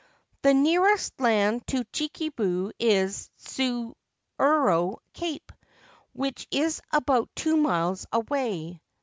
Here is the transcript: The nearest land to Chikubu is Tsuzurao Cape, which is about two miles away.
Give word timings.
The 0.41 0.55
nearest 0.55 1.19
land 1.21 1.67
to 1.67 1.83
Chikubu 1.83 2.71
is 2.79 3.29
Tsuzurao 3.37 4.97
Cape, 5.13 5.51
which 6.13 6.47
is 6.49 6.81
about 6.91 7.29
two 7.35 7.55
miles 7.55 8.07
away. 8.11 8.81